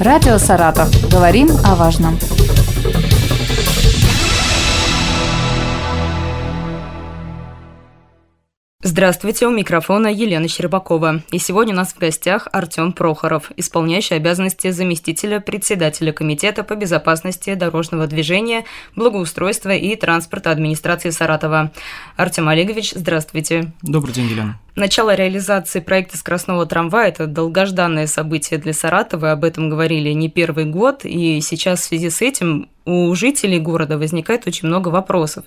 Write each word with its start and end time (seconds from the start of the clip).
Радио 0.00 0.38
«Саратов». 0.38 0.88
Говорим 1.10 1.48
о 1.64 1.74
важном. 1.74 2.16
Здравствуйте, 8.80 9.48
у 9.48 9.50
микрофона 9.50 10.06
Елена 10.06 10.46
Щербакова. 10.46 11.22
И 11.32 11.38
сегодня 11.38 11.74
у 11.74 11.76
нас 11.76 11.94
в 11.94 11.98
гостях 11.98 12.46
Артем 12.52 12.92
Прохоров, 12.92 13.50
исполняющий 13.56 14.14
обязанности 14.14 14.70
заместителя 14.70 15.40
председателя 15.40 16.12
Комитета 16.12 16.62
по 16.62 16.76
безопасности 16.76 17.54
дорожного 17.54 18.06
движения, 18.06 18.64
благоустройства 18.94 19.70
и 19.70 19.96
транспорта 19.96 20.52
администрации 20.52 21.10
Саратова. 21.10 21.72
Артем 22.16 22.48
Олегович, 22.48 22.92
здравствуйте. 22.94 23.72
Добрый 23.82 24.14
день, 24.14 24.26
Елена. 24.26 24.60
Начало 24.78 25.16
реализации 25.16 25.80
проекта 25.80 26.16
скоростного 26.16 26.64
трамвая– 26.64 27.08
это 27.08 27.26
долгожданное 27.26 28.06
событие 28.06 28.60
для 28.60 28.72
Саратова, 28.72 29.32
об 29.32 29.42
этом 29.42 29.68
говорили 29.68 30.10
не 30.10 30.30
первый 30.30 30.66
год, 30.66 31.00
и 31.02 31.40
сейчас 31.40 31.80
в 31.80 31.84
связи 31.84 32.10
с 32.10 32.22
этим 32.22 32.68
у 32.84 33.12
жителей 33.16 33.58
города 33.58 33.98
возникает 33.98 34.46
очень 34.46 34.68
много 34.68 34.88
вопросов. 34.90 35.44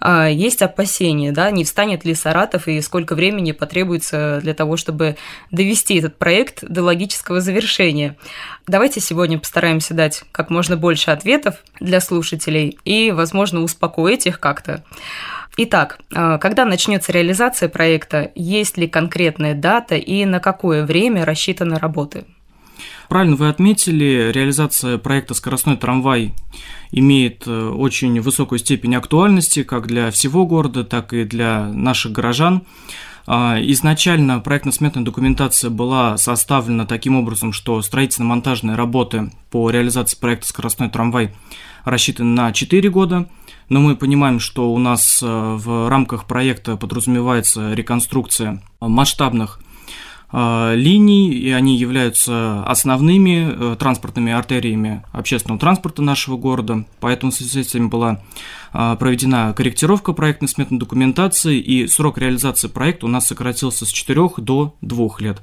А, 0.00 0.28
есть 0.28 0.62
опасения, 0.62 1.32
да, 1.32 1.50
не 1.50 1.64
встанет 1.64 2.04
ли 2.04 2.14
Саратов 2.14 2.68
и 2.68 2.80
сколько 2.80 3.16
времени 3.16 3.50
потребуется 3.50 4.38
для 4.42 4.54
того, 4.54 4.76
чтобы 4.76 5.16
довести 5.50 5.96
этот 5.96 6.16
проект 6.16 6.64
до 6.64 6.84
логического 6.84 7.40
завершения. 7.40 8.16
Давайте 8.68 9.00
сегодня 9.00 9.40
постараемся 9.40 9.92
дать 9.92 10.22
как 10.30 10.50
можно 10.50 10.76
больше 10.76 11.10
ответов 11.10 11.56
для 11.80 12.00
слушателей 12.00 12.78
и, 12.84 13.10
возможно, 13.10 13.60
успокоить 13.60 14.26
их 14.26 14.38
как-то. 14.38 14.84
Итак, 15.60 15.98
а, 16.14 16.38
когда 16.38 16.64
начнется 16.64 17.10
реализация 17.10 17.68
проекта, 17.68 18.30
есть 18.36 18.78
ли 18.78 18.86
конкретная 18.86 19.56
дата 19.56 19.96
и 19.96 20.24
на 20.24 20.38
какое 20.38 20.86
время 20.86 21.24
рассчитаны 21.24 21.80
работы? 21.80 22.26
Правильно 23.08 23.34
вы 23.34 23.48
отметили, 23.48 24.30
реализация 24.32 24.98
проекта 24.98 25.34
«Скоростной 25.34 25.76
трамвай» 25.76 26.32
имеет 26.92 27.42
э, 27.48 27.70
очень 27.70 28.20
высокую 28.20 28.60
степень 28.60 28.94
актуальности 28.94 29.64
как 29.64 29.88
для 29.88 30.12
всего 30.12 30.46
города, 30.46 30.84
так 30.84 31.12
и 31.12 31.24
для 31.24 31.66
наших 31.72 32.12
горожан. 32.12 32.62
А, 33.26 33.56
изначально 33.60 34.38
проектно-сметная 34.38 35.02
документация 35.02 35.70
была 35.70 36.16
составлена 36.18 36.86
таким 36.86 37.16
образом, 37.16 37.52
что 37.52 37.82
строительно-монтажные 37.82 38.76
работы 38.76 39.32
по 39.50 39.70
реализации 39.70 40.16
проекта 40.16 40.46
«Скоростной 40.46 40.88
трамвай» 40.88 41.32
рассчитаны 41.84 42.30
на 42.30 42.52
4 42.52 42.88
года– 42.90 43.26
но 43.68 43.80
мы 43.80 43.96
понимаем, 43.96 44.40
что 44.40 44.72
у 44.72 44.78
нас 44.78 45.20
э, 45.22 45.26
в 45.26 45.88
рамках 45.88 46.24
проекта 46.24 46.76
подразумевается 46.76 47.74
реконструкция 47.74 48.62
масштабных 48.80 49.60
э, 50.32 50.72
линий, 50.74 51.30
и 51.32 51.50
они 51.50 51.76
являются 51.76 52.64
основными 52.64 53.72
э, 53.72 53.76
транспортными 53.76 54.32
артериями 54.32 55.04
общественного 55.12 55.60
транспорта 55.60 56.02
нашего 56.02 56.36
города. 56.36 56.86
Поэтому 57.00 57.30
в 57.30 57.34
связи 57.34 57.62
с 57.62 57.66
этим 57.68 57.90
была 57.90 58.22
проведена 58.72 59.54
корректировка 59.54 60.12
проектной 60.12 60.48
сметной 60.48 60.78
документации, 60.78 61.58
и 61.58 61.86
срок 61.86 62.18
реализации 62.18 62.68
проекта 62.68 63.06
у 63.06 63.08
нас 63.08 63.26
сократился 63.26 63.86
с 63.86 63.88
4 63.88 64.28
до 64.38 64.76
2 64.82 65.08
лет. 65.20 65.40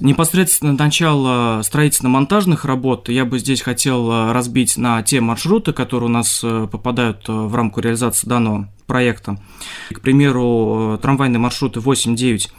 Непосредственно 0.00 0.72
начало 0.72 1.62
строительно-монтажных 1.62 2.64
работ 2.64 3.08
я 3.08 3.24
бы 3.24 3.38
здесь 3.38 3.62
хотел 3.62 4.10
э, 4.10 4.32
разбить 4.32 4.76
на 4.76 5.02
те 5.02 5.20
маршруты, 5.20 5.72
которые 5.72 6.08
у 6.08 6.12
нас 6.12 6.40
э, 6.42 6.66
попадают 6.70 7.28
э, 7.28 7.32
в 7.32 7.54
рамку 7.54 7.80
реализации 7.80 8.28
данного 8.28 8.68
проекта. 8.86 9.38
К 9.92 10.00
примеру, 10.00 10.98
трамвайные 11.00 11.38
маршруты 11.38 11.80
8-9 11.80 12.50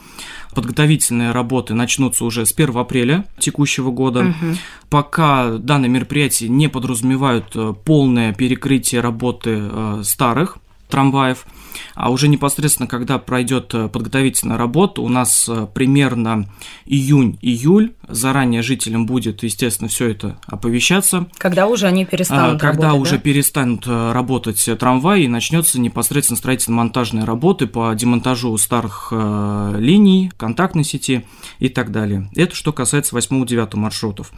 подготовительные 0.54 1.32
работы 1.32 1.74
начнутся 1.74 2.24
уже 2.24 2.46
с 2.46 2.54
1 2.54 2.78
апреля 2.78 3.26
текущего 3.38 3.92
года. 3.92 4.22
Угу. 4.22 4.56
Пока 4.90 5.58
данные 5.58 5.90
мероприятия 5.90 6.48
не 6.48 6.70
подразумевают 6.70 7.54
полное 7.84 8.34
перекрытие 8.34 9.02
работы 9.02 9.70
старых 10.04 10.58
трамваев. 10.88 11.46
А 11.94 12.12
уже 12.12 12.28
непосредственно, 12.28 12.88
когда 12.88 13.18
пройдет 13.18 13.74
э, 13.74 13.88
подготовительная 13.88 14.58
работа, 14.58 15.02
у 15.02 15.10
нас 15.10 15.48
э, 15.48 15.68
примерно 15.74 16.50
июнь-июль, 16.86 17.94
заранее 18.08 18.62
жителям 18.62 19.06
будет, 19.06 19.44
естественно, 19.44 19.90
все 19.90 20.10
это 20.10 20.38
оповещаться. 20.46 21.28
Когда 21.38 21.68
уже 21.68 21.88
они 21.88 22.06
перестанут 22.06 22.58
а, 22.58 22.60
Когда 22.60 22.88
работать, 22.88 23.02
уже 23.02 23.16
да? 23.16 23.22
перестанут 23.22 23.88
э, 23.88 24.12
работать 24.12 24.70
трамваи 24.80 25.24
и 25.24 25.28
начнется 25.28 25.80
непосредственно 25.80 26.38
строительно-монтажные 26.38 27.24
работы 27.24 27.68
по 27.68 27.94
демонтажу 27.94 28.58
старых 28.58 29.12
линий, 29.12 30.32
контактной 30.38 30.84
сети 30.84 31.26
и 31.60 31.70
так 31.70 31.92
далее. 31.92 32.30
Это 32.36 32.56
что 32.56 32.74
касается 32.74 33.16
8-9 33.16 33.76
маршрутов. 33.76 34.32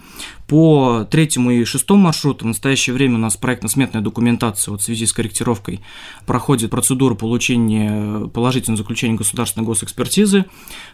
По 0.47 1.05
третьему 1.09 1.51
и 1.51 1.63
шестому 1.65 2.03
маршруту 2.03 2.45
в 2.45 2.47
настоящее 2.47 2.93
время 2.93 3.15
у 3.15 3.19
нас 3.19 3.35
проектно-сметная 3.35 4.01
документация 4.01 4.71
вот 4.71 4.81
в 4.81 4.83
связи 4.83 5.05
с 5.05 5.13
корректировкой 5.13 5.81
проходит 6.25 6.71
процедуру 6.71 7.15
получения 7.27 8.27
положительного 8.29 8.77
заключения 8.77 9.15
государственной 9.15 9.65
госэкспертизы. 9.65 10.45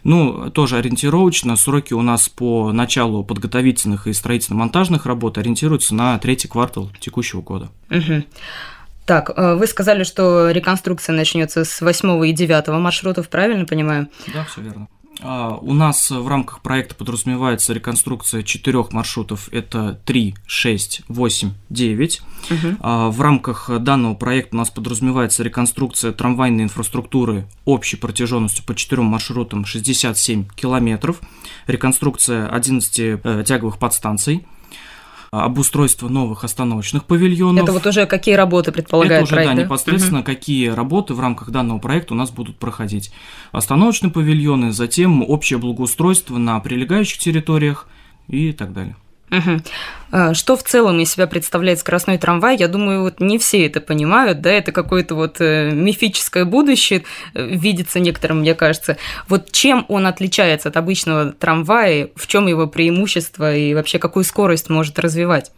Ну, 0.03 0.49
тоже 0.49 0.77
ориентировочно, 0.77 1.55
сроки 1.55 1.93
у 1.93 2.01
нас 2.01 2.27
по 2.27 2.71
началу 2.71 3.23
подготовительных 3.23 4.07
и 4.07 4.13
строительно-монтажных 4.13 5.05
работ 5.05 5.37
ориентируются 5.37 5.93
на 5.93 6.17
третий 6.17 6.47
квартал 6.47 6.91
текущего 6.99 7.41
года. 7.41 7.69
Угу. 7.91 8.23
Так, 9.05 9.31
э, 9.35 9.55
вы 9.55 9.67
сказали, 9.67 10.03
что 10.03 10.49
реконструкция 10.49 11.13
начнется 11.13 11.65
с 11.65 11.81
8 11.81 12.25
и 12.25 12.31
9 12.31 12.67
маршрутов, 12.79 13.29
правильно 13.29 13.65
понимаю? 13.65 14.07
Да, 14.33 14.43
все 14.45 14.61
верно. 14.61 14.87
А, 15.21 15.57
у 15.61 15.73
нас 15.73 16.09
в 16.09 16.27
рамках 16.27 16.61
проекта 16.61 16.95
подразумевается 16.95 17.73
реконструкция 17.73 18.43
четырех 18.43 18.91
маршрутов. 18.91 19.49
Это 19.51 19.99
3, 20.05 20.35
6, 20.45 21.01
8, 21.07 21.51
9. 21.69 22.21
Угу. 22.49 22.57
В 23.11 23.21
рамках 23.21 23.69
данного 23.79 24.15
проекта 24.15 24.55
у 24.55 24.59
нас 24.59 24.69
подразумевается 24.69 25.43
реконструкция 25.43 26.11
трамвайной 26.11 26.65
инфраструктуры 26.65 27.47
общей 27.65 27.97
протяженностью 27.97 28.65
по 28.65 28.75
четырем 28.75 29.05
маршрутам 29.05 29.65
67 29.65 30.47
километров. 30.55 31.21
Реконструкция 31.67 32.47
11 32.47 32.99
э, 32.99 33.43
тяговых 33.45 33.77
подстанций 33.77 34.45
обустройство 35.41 36.09
новых 36.09 36.43
остановочных 36.43 37.05
павильонов. 37.05 37.63
Это 37.63 37.73
вот 37.73 37.87
уже 37.87 38.05
какие 38.05 38.35
работы 38.35 38.71
предполагает 38.71 39.23
Это 39.23 39.23
уже, 39.23 39.33
проект, 39.33 39.51
да, 39.51 39.55
да? 39.55 39.63
непосредственно 39.63 40.19
угу. 40.19 40.25
какие 40.27 40.67
работы 40.67 41.15
в 41.15 41.19
рамках 41.19 41.49
данного 41.49 41.79
проекта 41.79 42.13
у 42.13 42.17
нас 42.17 42.29
будут 42.29 42.57
проходить. 42.57 43.11
Остановочные 43.51 44.11
павильоны, 44.11 44.71
затем 44.71 45.23
общее 45.27 45.57
благоустройство 45.57 46.37
на 46.37 46.59
прилегающих 46.59 47.17
территориях 47.17 47.87
и 48.27 48.51
так 48.51 48.73
далее. 48.73 48.95
Угу. 49.33 50.33
Что 50.35 50.55
в 50.55 50.61
целом 50.61 50.99
из 50.99 51.11
себя 51.11 51.25
представляет 51.25 51.79
скоростной 51.79 52.19
трамвай? 52.19 52.55
Я 52.55 52.67
думаю, 52.67 53.01
вот 53.01 53.19
не 53.19 53.39
все 53.39 53.65
это 53.65 53.81
понимают, 53.81 54.41
да, 54.41 54.51
это 54.51 54.71
какое-то 54.71 55.15
вот 55.15 55.37
э, 55.39 55.71
мифическое 55.71 56.45
будущее 56.45 57.03
э, 57.33 57.43
видится 57.43 57.99
некоторым, 57.99 58.41
мне 58.41 58.53
кажется. 58.53 58.97
Вот 59.27 59.51
чем 59.51 59.85
он 59.89 60.05
отличается 60.05 60.69
от 60.69 60.77
обычного 60.77 61.31
трамвая, 61.31 62.09
в 62.15 62.27
чем 62.27 62.45
его 62.45 62.67
преимущество 62.67 63.55
и 63.55 63.73
вообще 63.73 63.97
какую 63.97 64.23
скорость 64.23 64.69
может 64.69 64.99
развивать? 64.99 65.51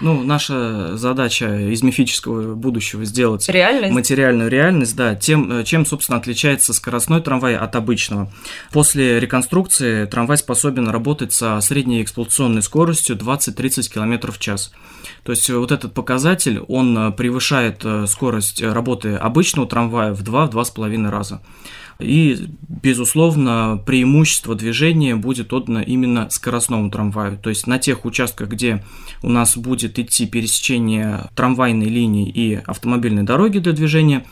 Ну, 0.00 0.24
наша 0.24 0.96
задача 0.96 1.70
из 1.70 1.82
мифического 1.82 2.54
будущего 2.54 3.04
сделать 3.04 3.48
реальность? 3.48 3.94
материальную 3.94 4.50
реальность, 4.50 4.96
да, 4.96 5.14
тем, 5.14 5.60
э, 5.60 5.64
чем, 5.64 5.86
собственно, 5.86 6.18
отличается 6.18 6.74
скоростной 6.74 7.20
трамвай 7.20 7.56
от 7.56 7.76
обычного. 7.76 8.32
После 8.72 9.20
реконструкции 9.20 10.06
трамвай 10.06 10.38
способен 10.38 10.88
работать 10.88 11.32
со 11.32 11.60
средней 11.60 12.02
эксплуатационной 12.02 12.62
скоростью 12.62 13.16
20-30 13.16 13.92
км 13.92 14.32
в 14.32 14.38
час. 14.38 14.72
То 15.22 15.30
есть 15.30 15.48
вот 15.50 15.70
этот 15.70 15.94
показатель, 15.94 16.58
он 16.66 16.98
э, 16.98 17.10
превышает 17.12 17.84
э, 17.84 18.06
скорость 18.08 18.60
работы 18.60 19.14
обычного 19.14 19.68
трамвая 19.68 20.12
в 20.12 20.22
2-2,5 20.22 21.10
раза. 21.10 21.40
И, 22.02 22.38
безусловно, 22.68 23.82
преимущество 23.84 24.54
движения 24.54 25.16
будет 25.16 25.52
отдано 25.52 25.78
именно 25.78 26.28
скоростному 26.30 26.90
трамваю. 26.90 27.38
То 27.38 27.50
есть 27.50 27.66
на 27.66 27.78
тех 27.78 28.04
участках, 28.04 28.48
где 28.48 28.84
у 29.22 29.28
нас 29.28 29.56
будет 29.56 29.98
идти 29.98 30.26
пересечение 30.26 31.30
трамвайной 31.34 31.86
линии 31.86 32.28
и 32.28 32.60
автомобильной 32.66 33.22
дороги 33.22 33.58
для 33.58 33.72
движения, 33.72 34.24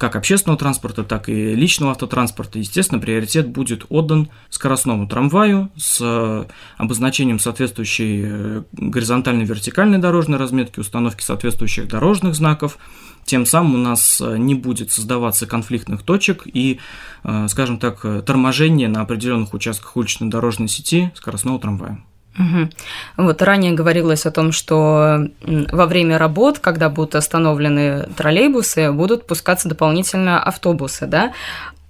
как 0.00 0.16
общественного 0.16 0.58
транспорта, 0.58 1.04
так 1.04 1.28
и 1.28 1.54
личного 1.54 1.92
автотранспорта, 1.92 2.58
естественно, 2.58 2.98
приоритет 2.98 3.48
будет 3.50 3.84
отдан 3.90 4.30
скоростному 4.48 5.06
трамваю 5.06 5.70
с 5.76 6.46
обозначением 6.78 7.38
соответствующей 7.38 8.22
э, 8.24 8.62
горизонтальной 8.72 9.44
вертикальной 9.44 9.98
дорожной 9.98 10.38
разметки, 10.38 10.80
установки 10.80 11.22
соответствующих 11.22 11.86
дорожных 11.86 12.34
знаков. 12.34 12.78
Тем 13.26 13.44
самым 13.44 13.74
у 13.74 13.76
нас 13.76 14.22
э, 14.22 14.38
не 14.38 14.54
будет 14.54 14.90
создаваться 14.90 15.46
конфликтных 15.46 16.02
точек 16.02 16.44
и, 16.46 16.80
э, 17.22 17.46
скажем 17.50 17.78
так, 17.78 18.00
торможение 18.24 18.88
на 18.88 19.02
определенных 19.02 19.52
участках 19.52 19.98
уличной 19.98 20.30
дорожной 20.30 20.68
сети 20.68 21.10
скоростного 21.14 21.60
трамвая. 21.60 22.02
Угу. 22.38 22.70
Вот 23.16 23.42
ранее 23.42 23.72
говорилось 23.72 24.24
о 24.24 24.30
том, 24.30 24.52
что 24.52 25.28
во 25.42 25.86
время 25.86 26.16
работ, 26.16 26.58
когда 26.58 26.88
будут 26.88 27.16
остановлены 27.16 28.08
троллейбусы, 28.16 28.92
будут 28.92 29.26
пускаться 29.26 29.68
дополнительно 29.68 30.42
автобусы, 30.42 31.06
да? 31.06 31.32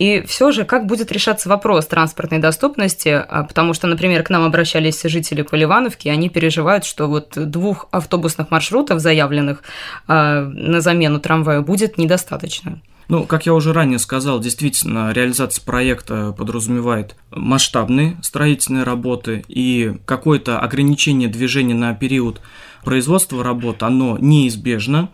И 0.00 0.22
все 0.22 0.50
же, 0.50 0.64
как 0.64 0.86
будет 0.86 1.12
решаться 1.12 1.50
вопрос 1.50 1.86
транспортной 1.86 2.40
доступности? 2.40 3.22
А, 3.28 3.44
потому 3.44 3.74
что, 3.74 3.86
например, 3.86 4.22
к 4.22 4.30
нам 4.30 4.44
обращались 4.44 5.02
жители 5.02 5.42
Поливановки, 5.42 6.08
и 6.08 6.10
они 6.10 6.30
переживают, 6.30 6.86
что 6.86 7.06
вот 7.06 7.32
двух 7.34 7.86
автобусных 7.90 8.50
маршрутов, 8.50 8.98
заявленных 8.98 9.62
а, 10.08 10.40
на 10.40 10.80
замену 10.80 11.20
трамвая, 11.20 11.60
будет 11.60 11.98
недостаточно. 11.98 12.80
Ну, 13.10 13.26
как 13.26 13.44
я 13.44 13.54
уже 13.54 13.72
ранее 13.72 13.98
сказал, 13.98 14.38
действительно, 14.38 15.10
реализация 15.10 15.64
проекта 15.64 16.30
подразумевает 16.30 17.16
масштабные 17.32 18.16
строительные 18.22 18.84
работы, 18.84 19.44
и 19.48 19.96
какое-то 20.04 20.60
ограничение 20.60 21.28
движения 21.28 21.74
на 21.74 21.92
период 21.92 22.40
производства 22.84 23.42
работ, 23.42 23.82
оно 23.82 24.16
неизбежно. 24.16 25.10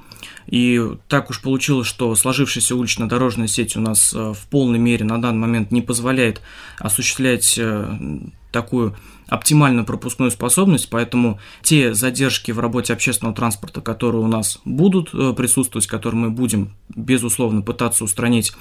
И 0.46 0.78
так 1.08 1.30
уж 1.30 1.40
получилось, 1.40 1.86
что 1.86 2.14
сложившаяся 2.14 2.76
улично-дорожная 2.76 3.46
сеть 3.46 3.78
у 3.78 3.80
нас 3.80 4.12
э, 4.12 4.34
в 4.34 4.46
полной 4.50 4.78
мере 4.78 5.06
на 5.06 5.20
данный 5.20 5.40
момент 5.40 5.70
не 5.70 5.80
позволяет 5.80 6.42
осуществлять 6.78 7.54
э, 7.56 7.98
такую 8.50 8.96
оптимальную 9.28 9.84
пропускную 9.84 10.30
способность, 10.30 10.88
поэтому 10.88 11.40
те 11.62 11.94
задержки 11.94 12.52
в 12.52 12.60
работе 12.60 12.92
общественного 12.92 13.34
транспорта, 13.34 13.80
которые 13.80 14.22
у 14.22 14.28
нас 14.28 14.60
будут 14.64 15.10
э, 15.12 15.32
присутствовать, 15.36 15.88
которые 15.88 16.20
мы 16.20 16.30
будем, 16.30 16.72
безусловно, 16.94 17.62
пытаться 17.62 18.04
устранить, 18.04 18.52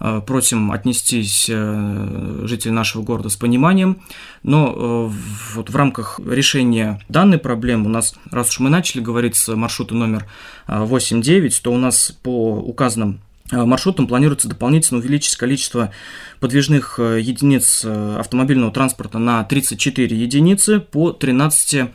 э, 0.00 0.22
просим 0.26 0.72
отнестись 0.72 1.46
э, 1.50 2.40
жители 2.44 2.72
нашего 2.72 3.02
города 3.02 3.28
с 3.28 3.36
пониманием, 3.36 3.98
но 4.42 5.10
вот 5.54 5.70
в 5.70 5.76
рамках 5.76 6.20
решения 6.24 7.00
данной 7.08 7.38
проблемы 7.38 7.86
у 7.86 7.88
нас, 7.88 8.14
раз 8.30 8.50
уж 8.50 8.60
мы 8.60 8.70
начали 8.70 9.00
говорить 9.00 9.36
с 9.36 9.54
маршрута 9.54 9.94
номер 9.94 10.26
8.9, 10.66 11.60
то 11.62 11.72
у 11.72 11.76
нас 11.76 12.12
по 12.22 12.56
указанным 12.56 13.20
маршрутом 13.50 14.06
планируется 14.06 14.48
дополнительно 14.48 15.00
увеличить 15.00 15.36
количество 15.36 15.92
подвижных 16.40 16.98
э, 16.98 17.20
единиц 17.20 17.82
э, 17.84 18.16
автомобильного 18.18 18.72
транспорта 18.72 19.18
на 19.18 19.44
34 19.44 20.16
единицы 20.16 20.80
по 20.80 21.12
13 21.12 21.90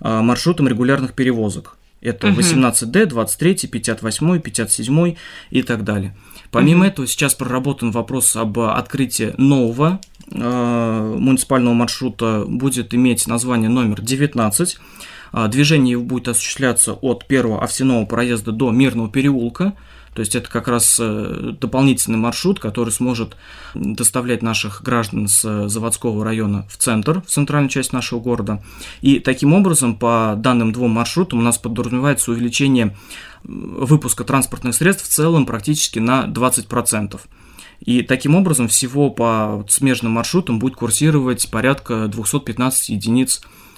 маршрутам 0.00 0.66
регулярных 0.66 1.14
перевозок. 1.14 1.76
Это 2.00 2.28
18D, 2.28 3.06
23, 3.06 3.68
58, 3.68 4.40
57 4.40 5.14
и 5.50 5.62
так 5.62 5.84
далее. 5.84 6.16
Помимо 6.50 6.80
угу. 6.80 6.88
этого, 6.88 7.06
сейчас 7.06 7.36
проработан 7.36 7.92
вопрос 7.92 8.34
об 8.34 8.58
открытии 8.58 9.32
нового 9.38 10.00
э, 10.28 11.16
муниципального 11.18 11.74
маршрута. 11.74 12.44
Будет 12.46 12.94
иметь 12.94 13.28
название 13.28 13.68
номер 13.68 14.00
19. 14.00 14.78
Движение 15.48 15.92
его 15.92 16.02
будет 16.02 16.28
осуществляться 16.28 16.92
от 16.92 17.26
первого 17.26 17.62
овсяного 17.62 18.04
проезда 18.04 18.52
до 18.52 18.70
Мирного 18.70 19.08
переулка. 19.08 19.74
То 20.14 20.20
есть 20.20 20.34
это 20.34 20.50
как 20.50 20.68
раз 20.68 20.98
э, 21.00 21.52
дополнительный 21.58 22.18
маршрут, 22.18 22.60
который 22.60 22.90
сможет 22.90 23.36
доставлять 23.74 24.42
наших 24.42 24.82
граждан 24.82 25.26
с 25.26 25.68
заводского 25.68 26.24
района 26.24 26.66
в 26.68 26.76
центр, 26.76 27.22
в 27.22 27.26
центральную 27.26 27.70
часть 27.70 27.92
нашего 27.92 28.20
города. 28.20 28.62
И 29.00 29.20
таким 29.20 29.54
образом, 29.54 29.96
по 29.96 30.34
данным 30.36 30.72
двум 30.72 30.90
маршрутам, 30.90 31.38
у 31.38 31.42
нас 31.42 31.56
подразумевается 31.56 32.30
увеличение 32.30 32.96
выпуска 33.42 34.24
транспортных 34.24 34.74
средств 34.74 35.08
в 35.08 35.12
целом 35.12 35.46
практически 35.46 35.98
на 35.98 36.26
20%. 36.26 37.18
И 37.80 38.02
таким 38.02 38.36
образом 38.36 38.68
всего 38.68 39.10
по 39.10 39.64
смежным 39.68 40.12
маршрутам 40.12 40.58
будет 40.58 40.76
курсировать 40.76 41.50
порядка 41.50 42.06
215 42.06 42.90
единиц 42.90 43.40
Э, 43.40 43.71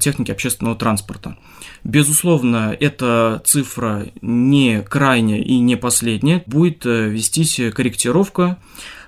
техники 0.00 0.30
общественного 0.30 0.76
транспорта. 0.76 1.36
Безусловно, 1.84 2.76
эта 2.78 3.42
цифра 3.44 4.06
не 4.20 4.82
крайняя 4.82 5.40
и 5.40 5.58
не 5.58 5.76
последняя. 5.76 6.42
Будет 6.46 6.84
э, 6.86 7.08
вестись 7.08 7.60
корректировка 7.74 8.58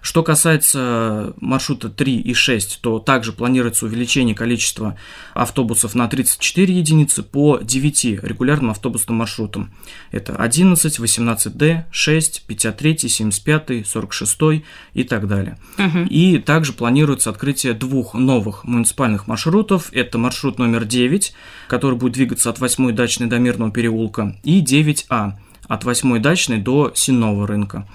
что 0.02 0.24
касается 0.24 1.32
маршрута 1.40 1.88
3 1.88 2.20
и 2.20 2.34
6, 2.34 2.80
то 2.82 2.98
также 2.98 3.32
планируется 3.32 3.86
увеличение 3.86 4.34
количества 4.34 4.98
автобусов 5.32 5.94
на 5.94 6.08
34 6.08 6.74
единицы 6.74 7.22
по 7.22 7.58
9 7.58 8.04
регулярным 8.22 8.72
автобусным 8.72 9.18
маршрутам. 9.18 9.72
Это 10.10 10.34
11, 10.34 10.98
18D, 10.98 11.84
6, 11.92 12.44
53, 12.46 12.98
75, 13.08 13.86
46 13.86 14.64
и 14.94 15.04
так 15.04 15.28
далее. 15.28 15.56
Угу. 15.78 16.06
И 16.10 16.38
также 16.38 16.72
планируется 16.72 17.30
открытие 17.30 17.72
двух 17.72 18.14
новых 18.14 18.64
муниципальных 18.64 19.28
маршрутов. 19.28 19.92
Это 19.92 20.18
маршрут 20.18 20.58
номер 20.58 20.84
9, 20.84 21.32
который 21.68 21.96
будет 21.96 22.14
двигаться 22.14 22.50
от 22.50 22.58
8 22.58 22.92
дачной 22.92 23.28
до 23.28 23.38
Мирного 23.38 23.70
переулка, 23.70 24.36
и 24.42 24.62
9А 24.62 25.34
от 25.68 25.84
8 25.84 26.20
дачной 26.20 26.58
до 26.58 26.90
Сенного 26.94 27.46
рынка. 27.46 27.86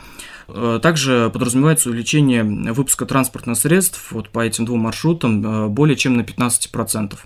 Э, 0.47 0.79
также 0.81 1.29
подразумевается 1.33 1.89
увеличение 1.89 2.43
выпуска 2.43 3.05
транспортных 3.05 3.57
средств 3.57 4.11
вот 4.11 4.29
по 4.29 4.39
этим 4.39 4.65
двум 4.65 4.81
маршрутам 4.81 5.45
э, 5.45 5.67
более 5.67 5.95
чем 5.95 6.15
на 6.15 6.21
15%. 6.21 7.17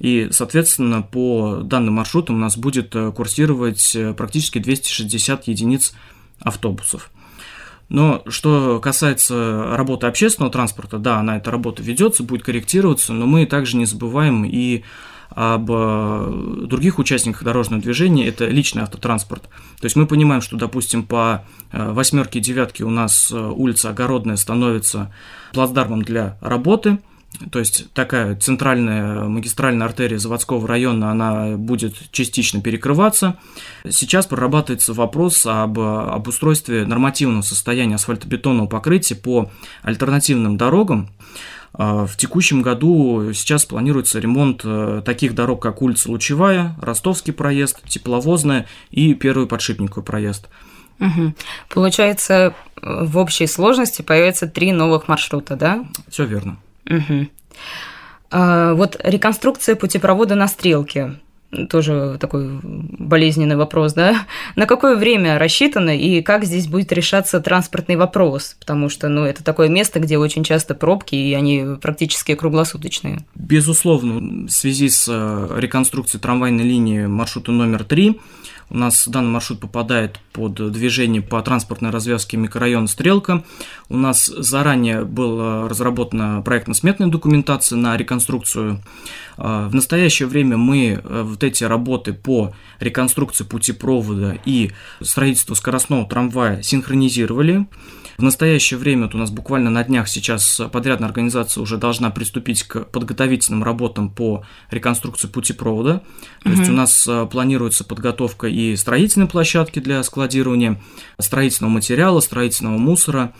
И, 0.00 0.28
соответственно, 0.32 1.02
по 1.02 1.60
данным 1.62 1.94
маршрутам 1.94 2.36
у 2.36 2.38
нас 2.38 2.56
будет 2.56 2.94
э, 2.94 3.12
курсировать 3.12 3.96
практически 4.16 4.58
260 4.58 5.48
единиц 5.48 5.94
автобусов. 6.40 7.10
Но 7.88 8.22
что 8.28 8.80
касается 8.80 9.74
работы 9.74 10.06
общественного 10.06 10.52
транспорта, 10.52 10.98
да, 10.98 11.20
она 11.20 11.38
эта 11.38 11.50
работа 11.50 11.82
ведется, 11.82 12.22
будет 12.22 12.42
корректироваться, 12.42 13.14
но 13.14 13.24
мы 13.24 13.46
также 13.46 13.78
не 13.78 13.86
забываем 13.86 14.44
и 14.44 14.84
об 15.40 15.70
э, 15.70 16.66
других 16.66 16.98
участниках 16.98 17.44
дорожного 17.44 17.80
движения, 17.80 18.26
это 18.26 18.48
личный 18.48 18.82
автотранспорт. 18.82 19.44
То 19.80 19.84
есть 19.84 19.94
мы 19.94 20.08
понимаем, 20.08 20.42
что, 20.42 20.56
допустим, 20.56 21.04
по 21.04 21.44
э, 21.70 21.92
восьмерке 21.92 22.40
девятке 22.40 22.82
у 22.82 22.90
нас 22.90 23.30
э, 23.30 23.38
улица 23.38 23.90
Огородная 23.90 24.34
становится 24.34 25.14
плацдармом 25.52 26.02
для 26.02 26.38
работы, 26.40 26.98
то 27.52 27.60
есть 27.60 27.92
такая 27.92 28.34
центральная 28.34 29.28
магистральная 29.28 29.86
артерия 29.86 30.18
заводского 30.18 30.66
района, 30.66 31.12
она 31.12 31.56
будет 31.56 31.94
частично 32.10 32.60
перекрываться. 32.60 33.36
Сейчас 33.88 34.26
прорабатывается 34.26 34.92
вопрос 34.92 35.46
об 35.46 35.78
обустройстве 35.78 36.84
нормативного 36.84 37.42
состояния 37.42 37.94
асфальтобетонного 37.94 38.66
покрытия 38.66 39.14
по 39.14 39.52
альтернативным 39.82 40.56
дорогам. 40.56 41.10
А, 41.78 42.06
в 42.06 42.16
текущем 42.16 42.60
году 42.60 43.32
сейчас 43.32 43.64
планируется 43.64 44.18
ремонт 44.18 44.62
э, 44.64 45.00
таких 45.04 45.34
дорог, 45.36 45.62
как 45.62 45.80
улица 45.80 46.10
Лучевая, 46.10 46.74
Ростовский 46.82 47.32
проезд, 47.32 47.80
Тепловозная 47.86 48.66
и 48.90 49.14
Первый 49.14 49.46
подшипниковый 49.46 50.04
проезд. 50.04 50.48
Угу. 50.98 51.34
Получается, 51.68 52.52
в 52.82 53.16
общей 53.16 53.46
сложности 53.46 54.02
появится 54.02 54.48
три 54.48 54.72
новых 54.72 55.06
маршрута, 55.06 55.54
да? 55.54 55.84
Все 56.08 56.24
верно. 56.24 56.58
Угу. 56.86 57.28
А, 58.32 58.74
вот 58.74 58.96
реконструкция 59.04 59.76
путепровода 59.76 60.34
на 60.34 60.48
стрелке 60.48 61.14
тоже 61.70 62.18
такой 62.20 62.60
болезненный 62.62 63.56
вопрос, 63.56 63.94
да? 63.94 64.26
На 64.56 64.66
какое 64.66 64.96
время 64.96 65.38
рассчитано 65.38 65.96
и 65.96 66.20
как 66.22 66.44
здесь 66.44 66.66
будет 66.66 66.92
решаться 66.92 67.40
транспортный 67.40 67.96
вопрос? 67.96 68.56
Потому 68.60 68.88
что, 68.88 69.08
ну, 69.08 69.24
это 69.24 69.42
такое 69.42 69.68
место, 69.68 69.98
где 70.00 70.18
очень 70.18 70.44
часто 70.44 70.74
пробки, 70.74 71.14
и 71.14 71.32
они 71.34 71.76
практически 71.80 72.34
круглосуточные. 72.34 73.24
Безусловно, 73.34 74.46
в 74.46 74.50
связи 74.50 74.88
с 74.90 75.06
э, 75.08 75.58
реконструкцией 75.58 76.20
трамвайной 76.20 76.64
линии 76.64 77.06
маршрута 77.06 77.52
номер 77.52 77.84
3 77.84 78.18
у 78.70 78.76
нас 78.76 79.08
данный 79.08 79.30
маршрут 79.30 79.60
попадает 79.60 80.18
под 80.32 80.54
движение 80.72 81.22
по 81.22 81.40
транспортной 81.42 81.90
развязке 81.90 82.36
микрорайона 82.36 82.86
Стрелка. 82.86 83.44
У 83.88 83.96
нас 83.96 84.26
заранее 84.26 85.04
была 85.04 85.68
разработана 85.68 86.42
проектно-сметная 86.42 87.08
документация 87.08 87.76
на 87.76 87.96
реконструкцию. 87.96 88.82
А, 89.36 89.68
в 89.68 89.74
настоящее 89.74 90.28
время 90.28 90.56
мы 90.56 91.00
э, 91.02 91.22
вот 91.22 91.42
эти 91.44 91.64
работы 91.64 92.12
по 92.12 92.52
реконструкции 92.80 93.44
путепровода 93.44 94.38
и 94.44 94.72
строительству 95.00 95.54
скоростного 95.54 96.06
трамвая 96.06 96.62
синхронизировали. 96.62 97.66
В 98.18 98.22
настоящее 98.24 98.78
время 98.78 99.04
вот 99.04 99.14
у 99.14 99.18
нас 99.18 99.30
буквально 99.30 99.70
на 99.70 99.84
днях 99.84 100.08
сейчас 100.08 100.60
подрядная 100.72 101.06
организация 101.06 101.62
уже 101.62 101.76
должна 101.76 102.10
приступить 102.10 102.64
к 102.64 102.80
подготовительным 102.80 103.62
работам 103.62 104.10
по 104.10 104.44
реконструкции 104.72 105.28
путепровода. 105.28 106.02
То 106.42 106.50
угу. 106.50 106.58
есть 106.58 106.68
у 106.68 106.72
нас 106.72 107.06
э, 107.06 107.28
планируется 107.30 107.84
подготовка 107.84 108.48
и 108.48 108.74
строительной 108.74 109.28
площадки 109.28 109.78
для 109.78 110.02
складирования 110.02 110.80
строительного 111.20 111.74
материала, 111.74 112.18
строительного 112.18 112.76
мусора. 112.76 113.34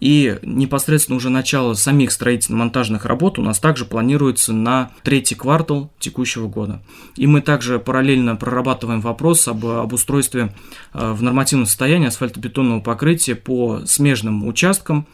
И 0.00 0.36
непосредственно 0.42 1.16
уже 1.16 1.30
начало 1.30 1.74
самих 1.74 2.10
строительно-монтажных 2.10 3.04
работ 3.04 3.38
у 3.38 3.42
нас 3.42 3.60
также 3.60 3.84
планируется 3.84 4.52
на 4.52 4.90
третий 5.04 5.36
квартал 5.36 5.92
текущего 6.00 6.48
года. 6.48 6.82
И 7.14 7.28
мы 7.28 7.40
также 7.40 7.78
параллельно 7.78 8.34
прорабатываем 8.34 9.00
вопрос 9.00 9.46
об 9.46 9.64
обустройстве 9.64 10.52
э, 10.92 11.12
в 11.12 11.22
нормативном 11.22 11.66
состоянии 11.66 12.08
асфальтобетонного 12.08 12.80
покрытия 12.80 13.36
по 13.36 13.82
смежным 13.86 14.23
участкам, 14.44 15.06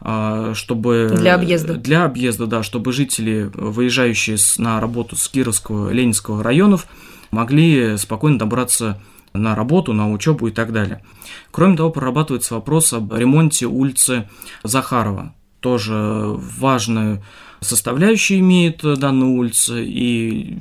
э, 0.00 0.52
чтобы... 0.54 1.14
Для 1.16 1.34
объезда. 1.34 1.74
Для 1.74 2.04
объезда, 2.04 2.46
да, 2.46 2.62
чтобы 2.62 2.92
жители, 2.92 3.50
выезжающие 3.54 4.36
на 4.58 4.80
работу 4.80 5.16
с 5.16 5.28
Кировского, 5.28 5.90
Ленинского 5.90 6.42
районов, 6.42 6.86
могли 7.30 7.96
спокойно 7.96 8.38
добраться 8.38 9.00
на 9.32 9.54
работу, 9.54 9.92
на 9.92 10.10
учебу 10.10 10.48
и 10.48 10.50
так 10.50 10.72
далее. 10.72 11.02
Кроме 11.50 11.76
того, 11.76 11.90
прорабатывается 11.90 12.54
вопрос 12.54 12.92
об 12.92 13.12
ремонте 13.12 13.66
улицы 13.66 14.28
Захарова. 14.64 15.34
Тоже 15.60 15.94
важную 15.94 17.22
составляющую 17.60 18.40
имеет 18.40 18.82
данная 18.82 19.28
улица, 19.28 19.78
и 19.78 20.56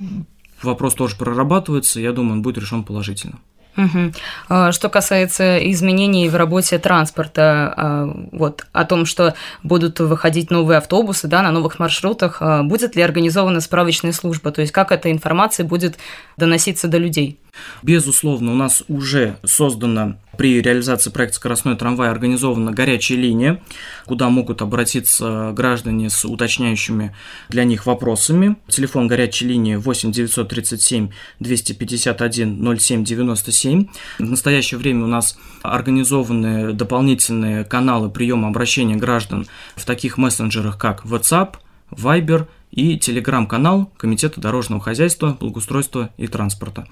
вопрос 0.61 0.93
тоже 0.93 1.15
прорабатывается, 1.15 1.99
я 1.99 2.11
думаю, 2.11 2.33
он 2.33 2.41
будет 2.41 2.57
решен 2.57 2.83
положительно. 2.83 3.39
Угу. 3.79 4.71
Что 4.71 4.89
касается 4.89 5.57
изменений 5.71 6.27
в 6.27 6.35
работе 6.35 6.77
транспорта, 6.79 7.73
а, 7.75 8.09
вот 8.33 8.65
о 8.73 8.83
том, 8.83 9.05
что 9.05 9.35
будут 9.63 9.99
выходить 10.01 10.51
новые 10.51 10.79
автобусы 10.79 11.27
да, 11.27 11.41
на 11.41 11.51
новых 11.51 11.79
маршрутах, 11.79 12.37
а, 12.41 12.63
будет 12.63 12.97
ли 12.97 13.01
организована 13.01 13.61
справочная 13.61 14.11
служба, 14.11 14.51
то 14.51 14.59
есть 14.61 14.73
как 14.73 14.91
эта 14.91 15.11
информация 15.11 15.65
будет 15.65 15.97
доноситься 16.35 16.89
до 16.89 16.97
людей? 16.97 17.39
Безусловно, 17.81 18.51
у 18.51 18.55
нас 18.55 18.83
уже 18.87 19.37
создана 19.43 20.17
при 20.37 20.61
реализации 20.61 21.09
проекта 21.09 21.35
«Скоростной 21.35 21.75
трамвай» 21.75 22.09
организована 22.09 22.71
горячая 22.71 23.17
линия, 23.17 23.61
куда 24.05 24.29
могут 24.29 24.61
обратиться 24.61 25.51
граждане 25.53 26.09
с 26.09 26.23
уточняющими 26.23 27.13
для 27.49 27.65
них 27.65 27.85
вопросами. 27.85 28.55
Телефон 28.69 29.07
горячей 29.07 29.47
линии 29.47 29.75
8 29.75 30.11
937 30.11 31.09
251 31.39 32.77
07 32.79 33.03
97. 33.03 33.87
В 34.19 34.29
настоящее 34.29 34.77
время 34.77 35.03
у 35.03 35.07
нас 35.07 35.37
организованы 35.61 36.71
дополнительные 36.73 37.65
каналы 37.65 38.09
приема 38.09 38.47
обращения 38.47 38.95
граждан 38.95 39.45
в 39.75 39.85
таких 39.85 40.17
мессенджерах, 40.17 40.77
как 40.77 41.05
WhatsApp, 41.05 41.55
Viber 41.91 42.47
и 42.71 42.97
телеграм-канал 42.97 43.91
Комитета 43.97 44.39
дорожного 44.39 44.81
хозяйства, 44.81 45.37
благоустройства 45.39 46.11
и 46.17 46.27
транспорта. 46.27 46.87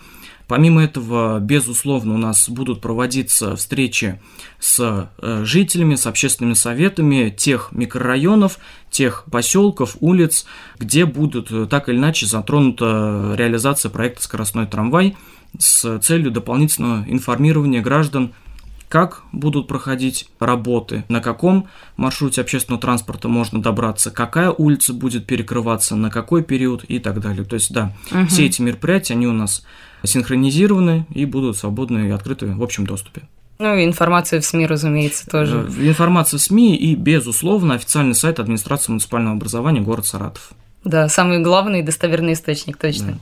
Помимо 0.48 0.84
этого, 0.84 1.40
безусловно, 1.40 2.16
у 2.16 2.18
нас 2.18 2.50
будут 2.50 2.80
проводиться 2.80 3.56
встречи 3.58 4.22
с 4.60 5.10
э, 5.22 5.44
жителями, 5.44 5.96
с 5.96 6.08
общественными 6.08 6.54
советами 6.54 7.34
тех 7.36 7.70
микрорайонов, 7.74 8.58
тех 8.90 9.26
поселков, 9.30 9.98
улиц, 10.00 10.46
где 10.80 11.06
будут 11.06 11.52
э, 11.52 11.68
так 11.70 11.90
или 11.90 11.98
иначе 11.98 12.26
затронута 12.26 13.36
реализация 13.38 13.90
проекта 13.90 14.24
«Скоростной 14.24 14.68
трамвай» 14.68 15.18
с 15.60 16.00
целью 16.00 16.32
дополнительного 16.32 17.04
информирования 17.08 17.82
граждан 17.82 18.34
как 18.90 19.24
будут 19.32 19.68
проходить 19.68 20.30
работы, 20.40 21.04
на 21.10 21.20
каком 21.20 21.68
маршруте 21.98 22.42
общественного 22.42 22.82
транспорта 22.82 23.28
можно 23.28 23.62
добраться, 23.62 24.12
какая 24.12 24.52
улица 24.52 24.94
будет 24.94 25.26
перекрываться, 25.26 25.96
на 25.96 26.10
какой 26.10 26.44
период 26.44 26.84
и 26.86 27.00
так 27.00 27.20
далее. 27.20 27.44
То 27.44 27.56
есть, 27.56 27.74
да, 27.74 27.94
угу. 28.12 28.28
все 28.28 28.46
эти 28.46 28.62
мероприятия, 28.62 29.14
они 29.14 29.28
у 29.28 29.34
нас 29.34 29.66
синхронизированы 30.04 31.06
и 31.14 31.26
будут 31.26 31.58
свободны 31.58 32.08
и 32.08 32.12
открыты 32.12 32.48
в 32.48 32.64
общем 32.64 32.86
доступе. 32.86 33.24
Ну 33.60 33.76
и 33.76 33.86
информация 33.86 34.40
в 34.40 34.46
СМИ, 34.46 34.68
разумеется, 34.68 35.28
тоже. 35.28 35.68
Э, 35.68 35.88
информация 35.88 36.38
в 36.38 36.42
СМИ 36.42 36.76
и, 36.76 36.96
безусловно, 36.96 37.74
официальный 37.74 38.14
сайт 38.14 38.40
администрации 38.40 38.92
муниципального 38.92 39.36
образования 39.36 39.82
город 39.82 40.06
Саратов. 40.06 40.52
Да, 40.84 41.10
самый 41.10 41.40
главный 41.40 41.82
достоверный 41.82 42.34
источник, 42.34 42.78
точно. 42.78 43.18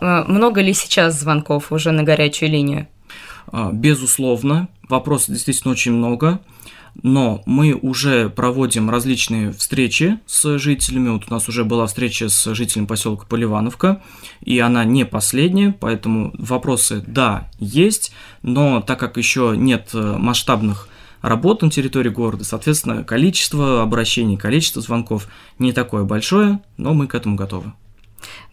Да. 0.00 0.22
Э, 0.22 0.24
много 0.30 0.60
ли 0.60 0.72
сейчас 0.72 1.18
звонков 1.18 1.72
уже 1.72 1.90
на 1.90 2.04
горячую 2.04 2.50
линию? 2.50 2.86
А, 3.46 3.70
безусловно, 3.72 4.68
вопросов 4.88 5.30
действительно 5.30 5.72
очень 5.72 5.92
много, 5.92 6.40
но 7.02 7.42
мы 7.46 7.74
уже 7.74 8.28
проводим 8.28 8.90
различные 8.90 9.52
встречи 9.52 10.18
с 10.26 10.58
жителями. 10.58 11.08
Вот 11.08 11.24
у 11.28 11.32
нас 11.32 11.48
уже 11.48 11.64
была 11.64 11.86
встреча 11.86 12.28
с 12.28 12.54
жителем 12.54 12.86
поселка 12.86 13.26
Поливановка, 13.26 14.02
и 14.42 14.58
она 14.58 14.84
не 14.84 15.06
последняя, 15.06 15.74
поэтому 15.78 16.34
вопросы, 16.36 17.02
да, 17.06 17.50
есть, 17.58 18.12
но 18.42 18.80
так 18.80 19.00
как 19.00 19.16
еще 19.16 19.54
нет 19.56 19.90
э, 19.94 20.16
масштабных 20.18 20.88
работ 21.22 21.62
на 21.62 21.70
территории 21.70 22.10
города, 22.10 22.44
соответственно, 22.44 23.04
количество 23.04 23.82
обращений, 23.82 24.36
количество 24.36 24.82
звонков 24.82 25.28
не 25.58 25.72
такое 25.72 26.04
большое, 26.04 26.60
но 26.76 26.92
мы 26.92 27.06
к 27.06 27.14
этому 27.14 27.36
готовы. 27.36 27.72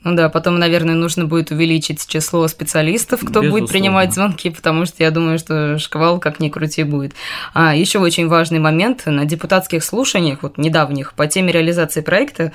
Ну 0.04 0.16
да, 0.16 0.30
потом, 0.30 0.60
наверное, 0.60 0.96
нужно 0.96 1.26
будет 1.26 1.52
увеличить 1.52 2.08
число 2.08 2.48
специалистов, 2.48 3.20
кто 3.20 3.42
Безусловно. 3.42 3.52
будет 3.52 3.70
принимать 3.70 4.14
звонки, 4.14 4.50
потому 4.50 4.86
что 4.86 5.04
я 5.04 5.12
думаю, 5.12 5.40
что 5.40 5.78
шквал 5.78 6.20
как 6.20 6.40
ни 6.40 6.50
крути 6.50 6.84
будет. 6.84 7.14
А 7.54 7.76
еще 7.76 8.00
очень 8.00 8.28
важный 8.28 8.60
момент 8.60 9.06
на 9.06 9.26
депутатских 9.26 9.84
слушаниях, 9.84 10.42
вот 10.42 10.58
недавних, 10.58 11.14
по 11.14 11.28
теме 11.28 11.52
реализации 11.52 12.02
проекта, 12.02 12.54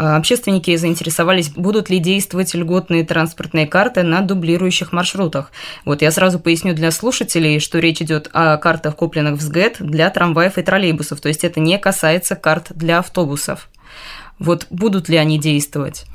а, 0.00 0.16
общественники 0.16 0.74
заинтересовались, 0.76 1.50
будут 1.50 1.90
ли 1.90 1.98
действовать 1.98 2.54
льготные 2.54 3.04
транспортные 3.04 3.66
карты 3.66 4.04
на 4.04 4.20
дублирующих 4.20 4.92
маршрутах. 4.92 5.50
Вот 5.84 6.02
я 6.02 6.12
сразу 6.12 6.38
поясню 6.38 6.72
для 6.72 6.92
слушателей, 6.92 7.58
что 7.58 7.80
речь 7.80 8.00
идет 8.00 8.30
о 8.32 8.56
картах, 8.58 8.94
купленных 8.94 9.40
в 9.40 9.42
СГЭТ 9.42 9.78
для 9.80 10.08
трамваев 10.08 10.56
и 10.56 10.62
троллейбусов, 10.62 11.20
то 11.20 11.28
есть 11.28 11.42
это 11.42 11.58
не 11.58 11.78
касается 11.78 12.36
карт 12.36 12.68
для 12.76 13.00
автобусов. 13.00 13.68
Вот 14.38 14.68
будут 14.70 15.08
ли 15.08 15.16
они 15.16 15.36
действовать? 15.36 16.06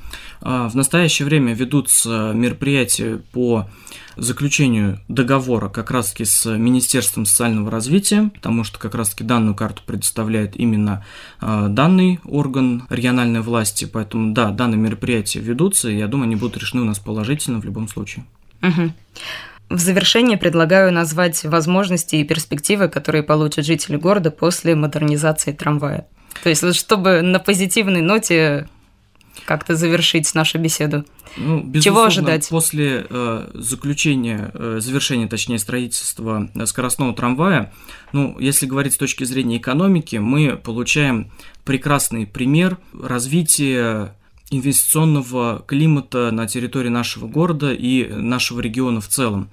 А, 0.41 0.69
в 0.69 0.75
настоящее 0.75 1.25
время 1.25 1.53
ведутся 1.53 2.31
мероприятия 2.33 3.21
по 3.31 3.69
заключению 4.15 4.99
договора 5.07 5.69
как 5.69 5.89
раз-таки 5.91 6.25
с 6.25 6.45
Министерством 6.57 7.25
социального 7.25 7.71
развития, 7.71 8.29
потому 8.33 8.63
что 8.63 8.79
как 8.79 8.95
раз-таки 8.95 9.23
данную 9.23 9.55
карту 9.55 9.81
предоставляет 9.85 10.55
именно 10.55 11.05
а, 11.39 11.67
данный 11.67 12.19
орган 12.25 12.83
региональной 12.89 13.41
власти, 13.41 13.85
поэтому 13.85 14.33
да, 14.33 14.51
данные 14.51 14.77
мероприятия 14.77 15.39
ведутся, 15.39 15.89
и 15.89 15.97
я 15.97 16.07
думаю, 16.07 16.25
они 16.25 16.35
будут 16.35 16.57
решены 16.57 16.81
у 16.83 16.85
нас 16.85 16.99
положительно 16.99 17.59
в 17.59 17.65
любом 17.65 17.87
случае. 17.87 18.25
Угу. 18.61 18.93
В 19.69 19.79
завершение 19.79 20.37
предлагаю 20.37 20.91
назвать 20.91 21.43
возможности 21.45 22.17
и 22.17 22.23
перспективы, 22.23 22.89
которые 22.89 23.23
получат 23.23 23.65
жители 23.65 23.95
города 23.95 24.29
после 24.29 24.75
модернизации 24.75 25.51
трамвая. 25.51 26.05
То 26.43 26.49
есть, 26.49 26.75
чтобы 26.75 27.21
на 27.21 27.39
позитивной 27.39 28.01
ноте 28.01 28.67
как-то 29.45 29.75
завершить 29.75 30.33
нашу 30.35 30.59
беседу? 30.59 31.05
Ну, 31.37 31.71
Чего 31.81 32.03
ожидать? 32.03 32.47
После 32.49 33.07
э, 33.09 33.49
заключения, 33.53 34.51
э, 34.53 34.77
завершения, 34.79 35.27
точнее, 35.27 35.57
строительства 35.57 36.49
э, 36.53 36.65
скоростного 36.65 37.13
трамвая, 37.13 37.73
ну, 38.11 38.37
если 38.39 38.65
говорить 38.65 38.93
с 38.93 38.97
точки 38.97 39.23
зрения 39.23 39.57
экономики, 39.57 40.17
мы 40.17 40.57
получаем 40.57 41.31
прекрасный 41.65 42.27
пример 42.27 42.77
развития 42.93 44.15
инвестиционного 44.51 45.63
климата 45.65 46.29
на 46.31 46.47
территории 46.47 46.89
нашего 46.89 47.27
города 47.27 47.73
и 47.73 48.07
нашего 48.07 48.59
региона 48.59 49.01
в 49.01 49.07
целом 49.07 49.49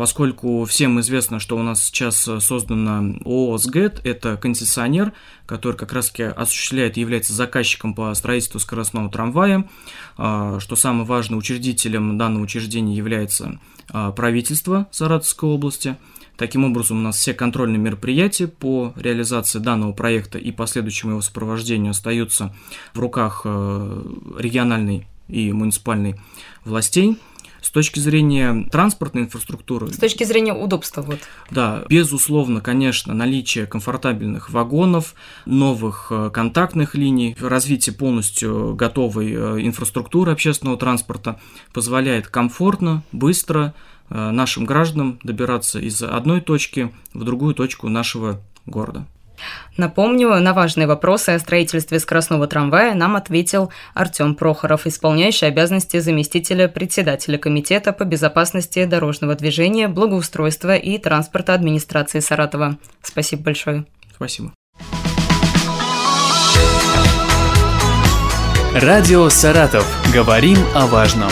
поскольку 0.00 0.64
всем 0.64 0.98
известно, 1.00 1.38
что 1.40 1.58
у 1.58 1.62
нас 1.62 1.84
сейчас 1.84 2.16
создана 2.16 3.16
ООО 3.22 3.58
«СГЭТ», 3.58 4.00
это 4.02 4.38
концессионер, 4.38 5.12
который 5.44 5.76
как 5.76 5.92
раз 5.92 6.10
осуществляет 6.18 6.96
и 6.96 7.02
является 7.02 7.34
заказчиком 7.34 7.92
по 7.92 8.14
строительству 8.14 8.58
скоростного 8.60 9.10
трамвая, 9.10 9.68
а, 10.16 10.58
что 10.58 10.74
самое 10.74 11.04
важное, 11.04 11.38
учредителем 11.38 12.16
данного 12.16 12.44
учреждения 12.44 12.96
является 12.96 13.60
а, 13.90 14.10
правительство 14.12 14.88
Саратовской 14.90 15.50
области. 15.50 15.98
Таким 16.38 16.64
образом, 16.64 16.96
у 16.96 17.02
нас 17.02 17.18
все 17.18 17.34
контрольные 17.34 17.78
мероприятия 17.78 18.46
по 18.46 18.94
реализации 18.96 19.58
данного 19.58 19.92
проекта 19.92 20.38
и 20.38 20.50
последующему 20.50 21.10
его 21.10 21.20
сопровождению 21.20 21.90
остаются 21.90 22.56
в 22.94 23.00
руках 23.00 23.42
э, 23.44 24.02
региональной 24.38 25.06
и 25.28 25.52
муниципальной 25.52 26.18
властей– 26.64 27.18
с 27.62 27.70
точки 27.70 27.98
зрения 27.98 28.68
транспортной 28.70 29.24
инфраструктуры... 29.24 29.88
С 29.92 29.96
точки 29.98 30.24
зрения 30.24 30.52
удобства, 30.52 31.02
вот. 31.02 31.18
Да, 31.50 31.84
безусловно, 31.88 32.60
конечно, 32.60 33.14
наличие 33.14 33.66
комфортабельных 33.66 34.50
вагонов, 34.50 35.14
новых 35.46 36.08
э, 36.10 36.30
контактных 36.32 36.94
линий, 36.94 37.36
развитие 37.40 37.94
полностью 37.94 38.74
готовой 38.74 39.32
э, 39.32 39.66
инфраструктуры 39.66 40.32
общественного 40.32 40.76
транспорта 40.76 41.40
позволяет 41.72 42.28
комфортно, 42.28 43.02
быстро 43.12 43.74
э, 44.08 44.30
нашим 44.30 44.64
гражданам 44.64 45.18
добираться 45.22 45.78
из 45.78 46.02
одной 46.02 46.40
точки 46.40 46.92
в 47.14 47.24
другую 47.24 47.54
точку 47.54 47.88
нашего 47.88 48.40
города. 48.66 49.06
Напомню, 49.76 50.34
на 50.40 50.52
важные 50.52 50.86
вопросы 50.86 51.30
о 51.30 51.38
строительстве 51.38 51.98
скоростного 51.98 52.46
трамвая 52.46 52.94
нам 52.94 53.16
ответил 53.16 53.72
Артем 53.94 54.34
Прохоров, 54.34 54.86
исполняющий 54.86 55.46
обязанности 55.46 56.00
заместителя 56.00 56.68
председателя 56.68 57.38
Комитета 57.38 57.92
по 57.92 58.04
безопасности 58.04 58.84
дорожного 58.84 59.34
движения, 59.34 59.88
благоустройства 59.88 60.76
и 60.76 60.98
транспорта 60.98 61.54
администрации 61.54 62.20
Саратова. 62.20 62.76
Спасибо 63.02 63.44
большое. 63.44 63.84
Спасибо. 64.14 64.52
Радио 68.74 69.28
«Саратов». 69.30 69.84
Говорим 70.14 70.58
о 70.74 70.86
важном. 70.86 71.30